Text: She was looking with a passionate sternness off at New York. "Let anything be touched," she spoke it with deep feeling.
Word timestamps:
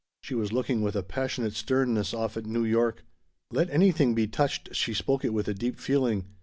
She 0.23 0.33
was 0.33 0.51
looking 0.51 0.81
with 0.81 0.95
a 0.95 1.03
passionate 1.03 1.53
sternness 1.53 2.11
off 2.11 2.35
at 2.35 2.47
New 2.47 2.65
York. 2.65 3.05
"Let 3.51 3.69
anything 3.69 4.15
be 4.15 4.25
touched," 4.25 4.75
she 4.75 4.95
spoke 4.95 5.23
it 5.23 5.31
with 5.31 5.55
deep 5.59 5.77
feeling. 5.79 6.25